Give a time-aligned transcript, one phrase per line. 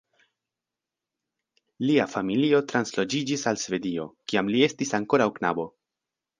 [1.89, 5.71] Lia familio transloĝiĝis al Svedio, kiam li estis ankoraŭ knabo.